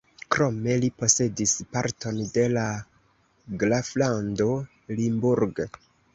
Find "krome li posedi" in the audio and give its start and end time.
0.35-1.45